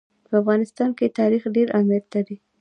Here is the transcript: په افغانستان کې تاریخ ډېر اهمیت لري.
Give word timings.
په 0.29 0.33
افغانستان 0.41 0.89
کې 0.97 1.13
تاریخ 1.19 1.41
ډېر 1.55 1.67
اهمیت 1.77 2.05
لري. 2.13 2.35